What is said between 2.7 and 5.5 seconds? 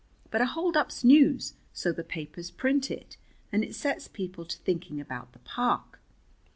it, and it sets people to thinking about the